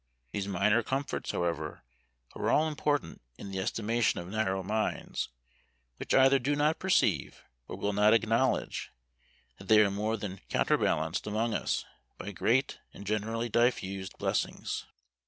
[0.31, 1.83] These minor comforts, however,
[2.33, 5.29] are all important in the estimation of narrow minds;
[5.97, 8.89] which either do not perceive, or will not acknowledge,
[9.59, 11.85] that they are more than counterbalanced among us,
[12.17, 14.85] by great and generally diffused blessings.